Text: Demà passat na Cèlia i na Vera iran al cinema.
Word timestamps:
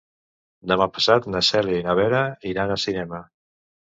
Demà 0.71 0.87
passat 0.95 1.27
na 1.33 1.41
Cèlia 1.49 1.83
i 1.83 1.85
na 1.89 1.95
Vera 2.01 2.23
iran 2.53 2.75
al 2.77 2.83
cinema. 2.87 3.23